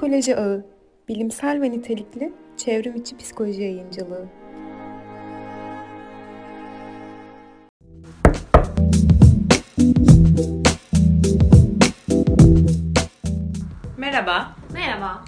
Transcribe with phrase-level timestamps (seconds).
[0.00, 0.66] Psikoloji Ağı,
[1.08, 4.26] bilimsel ve nitelikli çevrim içi psikoloji yayıncılığı.
[13.98, 14.56] Merhaba.
[14.72, 15.24] Merhaba.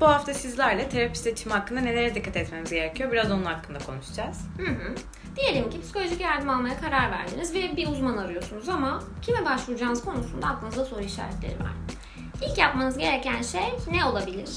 [0.00, 3.12] Bu hafta sizlerle terapi seçimi hakkında nelere dikkat etmemiz gerekiyor?
[3.12, 4.40] Biraz onun hakkında konuşacağız.
[4.58, 4.94] Hı hı.
[5.36, 10.46] Diyelim ki psikolojik yardım almaya karar verdiniz ve bir uzman arıyorsunuz ama kime başvuracağınız konusunda
[10.46, 11.72] aklınızda soru işaretleri var.
[12.46, 14.50] İlk yapmanız gereken şey ne olabilir?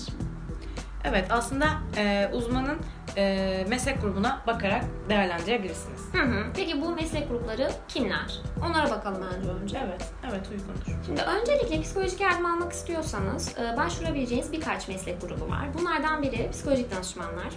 [1.03, 1.65] Evet, aslında
[1.97, 2.77] e, uzmanın
[3.17, 6.01] e, meslek grubuna bakarak değerlendirebilirsiniz.
[6.13, 6.45] Hı hı.
[6.55, 8.39] Peki bu meslek grupları kimler?
[8.65, 9.77] Onlara bakalım bence önce.
[9.85, 11.05] Evet, evet uygundur.
[11.05, 15.65] Şimdi öncelikle psikolojik yardım almak istiyorsanız e, başvurabileceğiniz birkaç meslek grubu var.
[15.79, 17.53] Bunlardan biri psikolojik danışmanlar,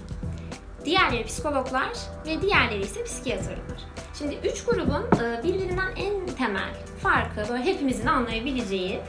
[0.85, 1.89] diğerleri psikologlar
[2.27, 3.59] ve diğerleri ise psikiyatrlar.
[4.19, 9.01] Şimdi üç grubun e, birbirinden en temel farkı böyle hepimizin anlayabileceği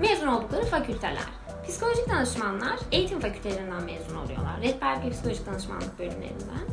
[0.00, 1.24] mezun oldukları fakülteler.
[1.68, 4.60] Psikolojik danışmanlar eğitim fakültelerinden mezun oluyorlar.
[4.62, 6.66] Rehberlik ve psikolojik danışmanlık bölümlerinden.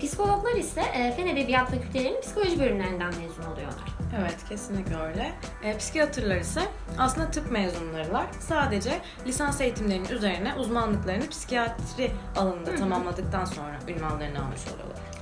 [0.00, 3.88] Psikologlar ise e, Fen Edebiyat Fakültelerinin psikoloji bölümlerinden mezun oluyorlar.
[4.20, 5.32] Evet, kesinlikle öyle.
[5.62, 6.60] E, psikiyatrlar ise
[6.98, 8.26] aslında tıp mezunlarılar.
[8.40, 15.17] Sadece lisans eğitimlerinin üzerine uzmanlıklarını psikiyatri alanında tamamladıktan sonra ünvanlarını almış oluyorlar.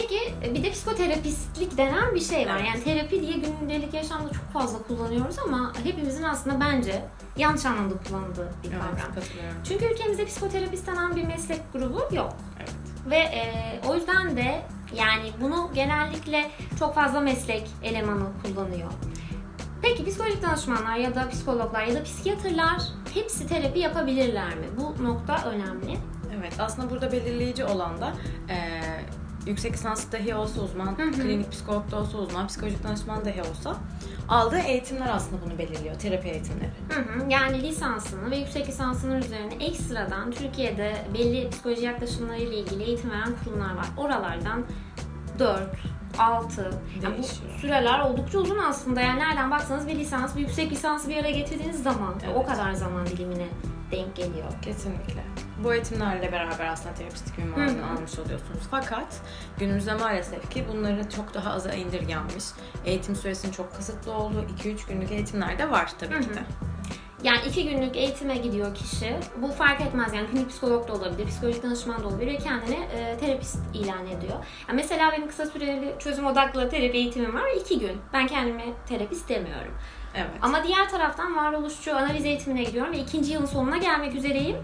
[0.00, 2.56] Peki e, bir de psikoterapistlik denen bir şey var.
[2.56, 2.66] Evet.
[2.68, 7.02] Yani terapi diye gündelik yaşamda çok fazla kullanıyoruz ama hepimizin aslında bence
[7.36, 9.14] yanlış anlamda kullandığı bir Evet, kavram.
[9.14, 9.56] katılıyorum.
[9.68, 12.32] Çünkü ülkemizde psikoterapist denen bir meslek grubu yok.
[12.58, 12.70] Evet.
[13.10, 13.44] Ve e,
[13.88, 14.62] o yüzden de
[14.96, 18.90] yani bunu genellikle çok fazla meslek elemanı kullanıyor.
[19.82, 22.82] Peki psikolojik danışmanlar ya da psikologlar ya da psikiyatrlar
[23.14, 24.66] hepsi terapi yapabilirler mi?
[24.78, 25.98] Bu nokta önemli.
[26.38, 28.12] Evet, aslında burada belirleyici olan da
[28.48, 28.80] e,
[29.46, 31.12] yüksek lisans dahi olsa uzman, Hı hı.
[31.12, 33.76] klinik psikolog da olsa uzman, psikolojik danışman dahi olsa
[34.28, 36.70] aldığı eğitimler aslında bunu belirliyor, terapi eğitimleri.
[36.88, 37.30] Hı hı.
[37.30, 43.74] Yani lisansını ve yüksek lisansının üzerine ekstradan Türkiye'de belli psikoloji yaklaşımlarıyla ilgili eğitim veren kurumlar
[43.76, 43.86] var.
[43.96, 44.64] Oralardan
[45.38, 45.60] 4,
[46.18, 46.70] 6,
[47.02, 47.22] yani bu
[47.60, 49.00] süreler oldukça uzun aslında.
[49.00, 52.36] Yani nereden baksanız bir lisans, bir yüksek lisansı bir araya getirdiğiniz zaman Evet.
[52.36, 53.48] o kadar zaman dilimine
[53.90, 54.52] denk geliyor.
[54.62, 55.24] Kesinlikle.
[55.64, 58.60] Bu eğitimlerle beraber aslında terapistik ünvanını almış oluyorsunuz.
[58.70, 59.20] Fakat
[59.58, 62.44] günümüzde maalesef ki bunları çok daha aza indirgenmiş.
[62.84, 66.42] Eğitim süresinin çok kısıtlı olduğu 2-3 günlük eğitimler de var tabii Hı ki de.
[67.24, 69.16] Yani iki günlük eğitime gidiyor kişi.
[69.42, 73.16] Bu fark etmez yani klinik psikolog da olabilir, psikolojik danışman da olabilir ve kendini e,
[73.20, 74.38] terapist ilan ediyor.
[74.68, 78.00] Yani mesela benim kısa süreli çözüm odaklı terapi eğitimim var iki gün.
[78.12, 79.72] Ben kendimi terapist demiyorum.
[80.14, 80.30] Evet.
[80.42, 84.56] Ama diğer taraftan varoluşçu analiz eğitimine gidiyorum ve ikinci yılın sonuna gelmek üzereyim.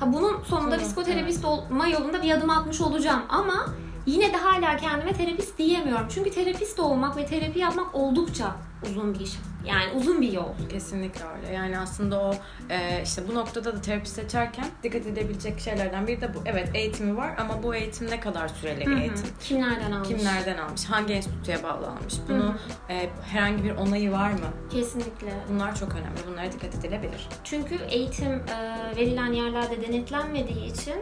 [0.00, 3.66] Ha bunun sonunda Tamam, psikoterapist olma yolunda bir adım atmış olacağım ama
[4.06, 6.06] yine de hala kendime terapist diyemiyorum.
[6.14, 9.32] Çünkü terapist olmak ve terapi yapmak oldukça uzun bir iş.
[9.66, 10.48] Yani uzun bir yol.
[10.70, 11.54] Kesinlikle öyle.
[11.54, 12.34] Yani aslında o
[12.70, 16.38] e, işte bu noktada da terapi seçerken dikkat edebilecek şeylerden biri de bu.
[16.46, 18.98] Evet eğitimi var ama bu eğitim ne kadar süreli bir Hı hı.
[19.00, 19.26] eğitim?
[19.40, 20.08] Kimlerden almış?
[20.08, 20.84] Kimlerden almış?
[20.84, 22.14] Hangi enstitüye bağlanmış?
[22.28, 22.92] Bunu Hı hı.
[22.92, 24.38] e, herhangi bir onayı var mı?
[24.72, 25.32] Kesinlikle.
[25.52, 26.18] Bunlar çok önemli.
[26.32, 27.28] Bunlara dikkat edilebilir.
[27.44, 30.94] Çünkü eğitim e, verilen yerlerde denetlenmediği için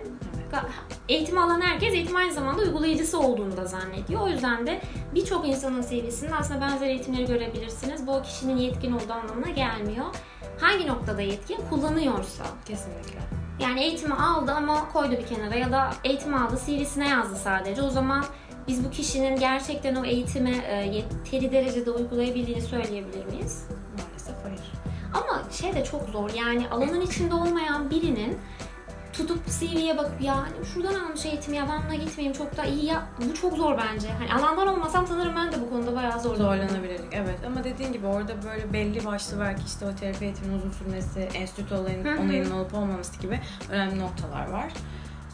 [0.53, 0.65] Evet.
[1.09, 4.21] Eğitim alan herkes eğitim aynı zamanda uygulayıcısı olduğunu da zannediyor.
[4.21, 4.81] O yüzden de
[5.15, 8.07] birçok insanın CV'sinde aslında benzer eğitimleri görebilirsiniz.
[8.07, 10.07] Bu o kişinin yetkin olduğu anlamına gelmiyor.
[10.61, 11.59] Hangi noktada yetkin?
[11.71, 12.45] Kullanıyorsa.
[12.65, 13.19] Kesinlikle.
[13.61, 17.83] Yani eğitimi aldı ama koydu bir kenara ya da eğitim aldı CV'sine yazdı sadece.
[17.83, 18.25] O zaman
[18.69, 23.65] biz bu kişinin gerçekten o eğitimi e, yeteri derecede uygulayabildiğini söyleyebilir miyiz?
[23.99, 24.73] Maalesef hayır.
[25.15, 28.39] Ama şey de çok zor yani alanın içinde olmayan birinin
[29.13, 32.85] tutup CV'ye bakıp ya hani şuradan almış eğitim ya ben buna gitmeyeyim çok da iyi
[32.85, 34.09] ya bu çok zor bence.
[34.09, 34.88] Hani alandan olmasam
[36.37, 36.69] zorlanırım.
[36.69, 40.71] Zorlanabilirdik evet ama dediğin gibi orada böyle belli başlı belki işte o terapi eğitiminin uzun
[40.71, 42.21] sürmesi, enstitü olayın, Hı hı.
[42.21, 43.41] onayının olup olmaması gibi
[43.71, 44.73] önemli noktalar var.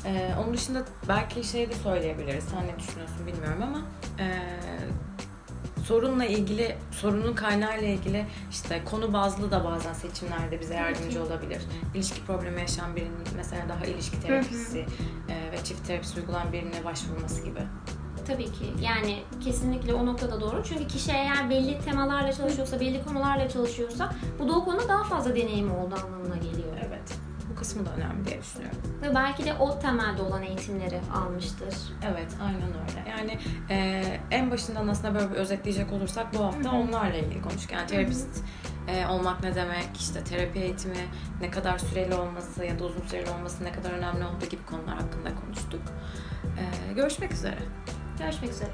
[0.06, 2.44] Ee, onun dışında belki şey de söyleyebiliriz.
[2.44, 3.78] Sen ne düşünüyorsun bilmiyorum ama
[4.19, 4.41] ee,
[5.84, 11.63] sorunla ilgili, sorunun kaynağıyla ilgili işte konu bazlı da bazen seçimlerde bize yardımcı olabilir.
[11.95, 14.86] İlişki problemi yaşayan birinin mesela daha ilişki terapisi
[15.28, 17.60] ee, ve çift terapisi uygulayan birine başvurması gibi.
[18.26, 20.62] Tabii ki yani kesinlikle o noktada doğru.
[20.65, 25.36] Çünkü kişi eğer belli temalarla çalışıyorsa, belli konularla çalışıyorsa bu da o konuda daha fazla
[25.36, 26.76] deneyimi olduğu anlamına geliyor.
[26.88, 27.18] Evet.
[27.50, 28.78] Bu kısmı da önemli diye düşünüyorum.
[29.03, 31.74] Ve belki de o temelde olan eğitimleri almıştır.
[32.04, 33.10] Evet, aynen öyle.
[33.10, 33.38] Yani
[33.71, 37.72] e, en başından aslında böyle bir özetleyecek olursak bu hafta onlarla ilgili konuştuk.
[37.72, 38.44] Yani terapist
[38.88, 41.09] e, olmak ne demek, işte terapi eğitimi
[41.41, 44.94] ne kadar süreli olması ya da uzun süreli olması ne kadar önemli olduğu gibi konular
[44.94, 45.82] hakkında konuştuk.
[46.59, 47.59] E, görüşmek üzere.
[48.19, 48.69] Görüşmek üzere.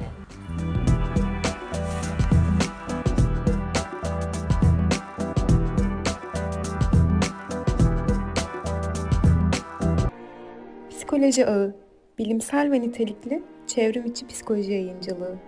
[10.91, 11.75] Psikoloji Ağı,
[12.19, 15.39] bilimsel ve nitelikli çevrim içi psikoloji yayıncılığı.